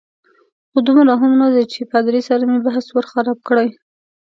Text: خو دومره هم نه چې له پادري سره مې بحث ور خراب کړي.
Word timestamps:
خو 0.71 0.77
دومره 0.87 1.13
هم 1.21 1.31
نه 1.39 1.47
چې 1.71 1.79
له 1.83 1.87
پادري 1.91 2.21
سره 2.29 2.43
مې 2.49 2.59
بحث 2.67 2.85
ور 2.91 3.05
خراب 3.11 3.39
کړي. 3.47 3.67